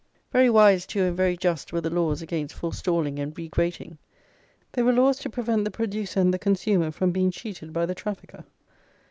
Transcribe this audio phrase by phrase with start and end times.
[0.31, 3.99] Very wise, too, and very just, were the laws against forestalling and regrating.
[4.71, 7.93] They were laws to prevent the producer and the consumer from being cheated by the
[7.93, 8.45] trafficker.